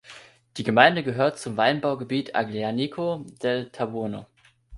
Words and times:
Die 0.57 0.63
Gemeinde 0.63 1.03
gehört 1.03 1.37
zum 1.37 1.57
Weinbaugebiet 1.57 2.33
Aglianico 2.35 3.23
del 3.43 3.69
Taburno. 3.69 4.25